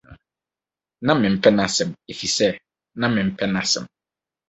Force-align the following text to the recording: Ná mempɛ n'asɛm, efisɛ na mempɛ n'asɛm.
Ná 1.05 1.13
mempɛ 1.21 1.49
n'asɛm, 1.51 1.89
efisɛ 2.11 2.49
na 2.99 3.07
mempɛ 3.15 3.45
n'asɛm. 3.47 3.85